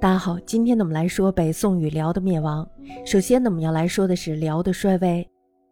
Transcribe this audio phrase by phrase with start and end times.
[0.00, 2.68] 大家好，今天呢我们来说北宋与辽的灭亡。
[3.06, 5.24] 首先呢我们要来说的是辽的衰微。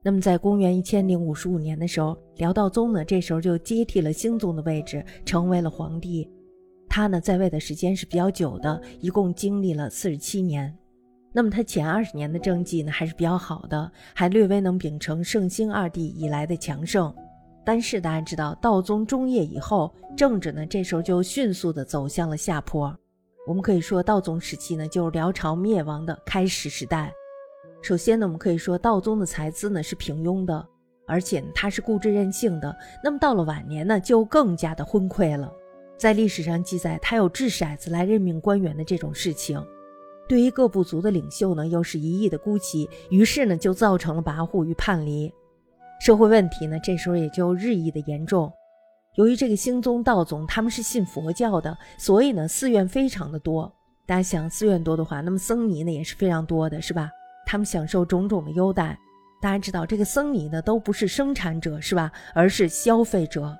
[0.02, 6.30] 那么在公元一千零五十五年的时候，辽道宗呢这时候就接替了兴宗的位置，成为了皇帝。
[6.88, 10.72] 他呢在位的时间是比较久的，一共经历了四十七年。
[11.32, 17.12] 那么他前二十年的政绩呢还是比较好的，还略微能秉承圣兴二帝以来的强盛。
[17.64, 22.96] 但是大家知道，道宗中叶以后，政治呢这时候就迅速的走向了下坡。
[23.50, 27.12] 我们可以说，道宗时期呢，就是辽朝灭亡的开始时代。
[27.82, 30.64] 首先呢，我们可以说道宗的才资呢是平庸的，
[31.04, 32.72] 而且他是固执任性的。
[33.02, 35.52] 那么到了晚年呢，就更加的昏聩了。
[35.98, 39.60] 在历史上记载，他有掷骰子来任命官员的这种事情。
[40.28, 45.28] 对于各部族的领袖呢，又是一意的孤旗，于是呢，就造成了跋扈与叛离。
[46.00, 48.48] 社会问题呢，这时候也就日益的严重。
[49.16, 53.70] 由于这个兴宗、道宗他们是信佛教的，所以呢寺院非常的多。
[54.06, 57.10] 大家想寺院多的话，那么僧尼呢也是非常多的，是吧？
[57.44, 58.96] 他们享受种种的优待。
[59.42, 62.12] 大家知道这个僧尼呢都不是生产者，是吧？
[62.34, 63.56] 而是消费者，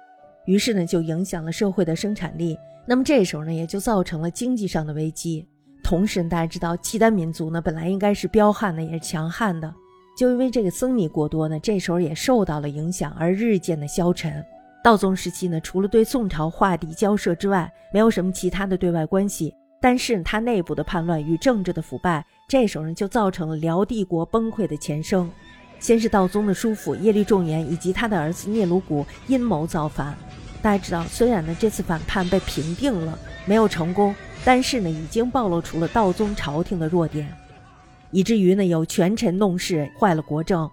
[0.47, 2.57] 于是呢就影响了社会的生产力。
[2.87, 5.47] 那么这时候呢也就造成了经济上的危机。
[5.83, 9.75] 同时大家知道契丹民族呢本来应该是彪悍的，也是强悍的，
[10.17, 14.45] 就因为这个僧尼过多呢，这时候也受到了影响，而日渐的消沉。
[14.83, 19.55] 道宗时期呢，除了对宋朝划地交涉之外，没有什么其他的对外关系。
[19.83, 25.31] 但是他内部的叛乱与政治的腐败，这时候呢就造成了辽帝国崩溃的前生。
[25.79, 30.15] 先是道宗的叔父耶律重颜以及他的儿子聂鲁古阴谋造反。
[30.63, 37.31] 大家知道，虽然呢这次反叛被平定了，没有成功，但是呢已经暴露出了道宗朝廷的弱点，
[38.11, 40.71] 以至于呢有权臣弄事，坏了国政。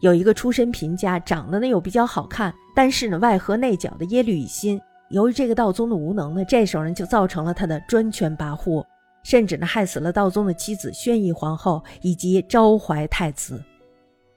[0.00, 8.84] 有一个出身贫家，长得呢又比较好看，但是呢外合内角的耶律乙辛，由于这个道宗的无能呢，这时候呢就造成了他的专权跋扈，
[9.22, 13.62] 甚至呢害死了道宗的妻子宣仪皇后以及昭怀太子。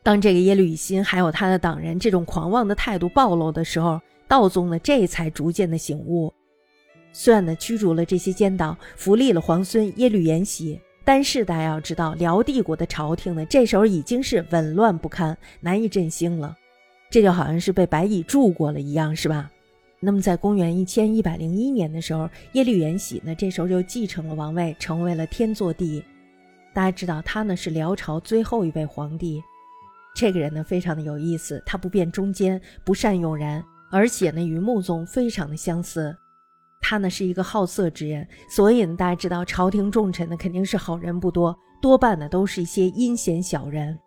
[0.04, 6.34] 当这个耶律乙辛还有他的党人这种狂妄的态度暴露的时候，道宗呢这才逐渐的醒悟，
[7.14, 10.78] 虽然呢驱逐了这些奸党，扶立了皇孙耶律延禧。
[11.06, 16.58] 但是大家要知道，辽帝国的朝廷呢，这时候已经是紊乱不堪，难以振兴了。
[17.10, 19.52] 这就好像是被白蚁蛀过了一样，是吧？
[20.00, 26.04] 那么在公元一千一百零一年的时候，耶律延禧呢，这时候就继承了王位，成为了天祚帝。
[26.74, 29.42] 大家知道他呢是辽朝最后一位皇帝。
[30.16, 36.16] 这个人呢非常的有意思，他不辨忠奸，不善用人，而且呢与穆宗非常的相似。
[36.86, 43.98] 他呢是一个好色之人，所以呢，大家知道朝廷重臣呢肯定是好人不多，多半呢都是一些阴险小人。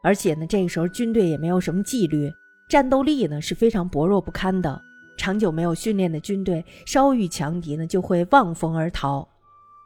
[0.00, 2.30] 而且呢，这个时候军队也没有什么纪律，
[2.70, 4.80] 战斗力呢是非常薄弱不堪的。
[5.18, 9.28] 长久没有训练的军队，稍遇强敌呢就会望风而逃。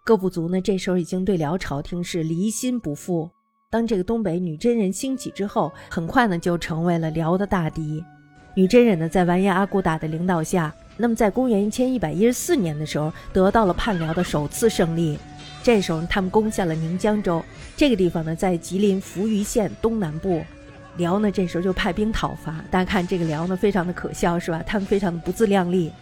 [0.05, 3.29] 各部族呢这时候已经对辽朝廷是离心不复。
[3.71, 8.05] 当这个东北女真人兴起之后，很快呢就成为了辽的大敌。
[8.55, 10.75] 女真人呢在完颜阿骨打的领导下。
[11.01, 15.17] 那么，在公元一千一百一十四年的时候，得到了叛辽的首次胜利。
[15.63, 17.43] 这时候，他们攻下了宁江州
[17.77, 20.43] 这个地方呢，在吉林扶余县东南部。
[20.97, 22.57] 辽呢，这时候就派兵讨伐。
[22.69, 24.61] 大家看这个辽呢，非常的可笑，是吧？
[24.67, 25.93] 他们非常的不自量力，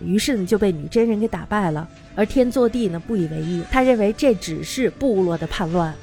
[0.00, 1.88] 于是呢，就被女真人给打败了。
[2.16, 5.94] 而天祚帝呢，不以为意，他认为这只是部落的叛乱。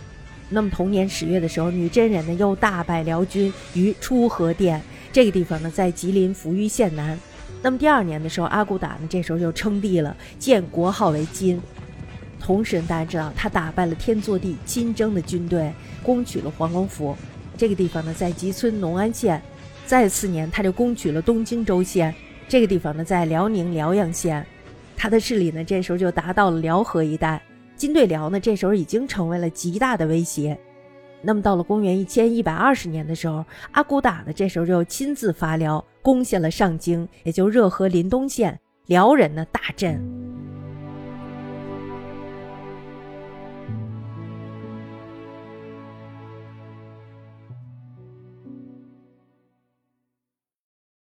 [0.47, 4.81] 那么，同年十月的时候，女真人呢，又大败辽军于出河店
[5.11, 7.19] 这个地方呢，在吉林扶余县南。
[7.61, 11.59] 那么第二年的时候，阿骨打呢，这时候就称帝了，建国号为金。
[12.39, 15.73] 同时，大家知道他打败了天祚帝亲征的军队，
[16.03, 17.17] 攻取了黄龙府
[17.57, 19.41] 这个地方呢，在吉村农安县。
[19.85, 22.13] 再次年，他就攻取了东京州县
[22.47, 24.45] 这个地方呢，在辽宁辽阳县。
[24.95, 27.41] 他的势力呢，这时候就达到了辽河一带。
[27.75, 30.57] 金对辽呢，这时候已经成为了极大的威胁。
[31.21, 35.83] 那么到了公元一千一百二十年的时候，阿骨打呢，这时候就亲自发辽。
[36.01, 40.26] 攻陷了上京，也就热河临东县，辽人的大镇。